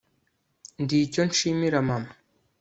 ndi 0.81 0.95
icyo 1.05 1.21
nshimira 1.29 1.77
mama 1.89 2.11